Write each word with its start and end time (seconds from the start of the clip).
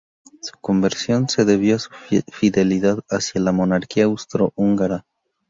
Su 0.41 0.57
conversión 0.59 1.29
se 1.29 1.45
debió 1.45 1.75
a 1.75 1.77
su 1.77 1.91
fidelidad 2.31 3.03
hacia 3.11 3.39
la 3.39 3.51
monarquía 3.51 4.05
austro-húngara. 4.05 5.05